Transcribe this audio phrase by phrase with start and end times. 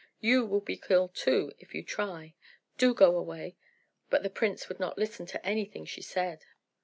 [0.19, 2.33] You will be killed too, if you try.
[2.79, 3.55] Do go away."
[4.09, 6.43] But the prince would not listen to anything she said.